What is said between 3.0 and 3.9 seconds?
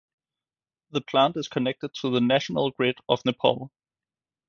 of Nepal.